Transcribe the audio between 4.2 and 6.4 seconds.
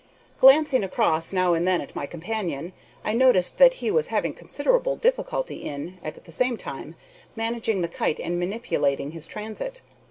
considerable difficulty in, at the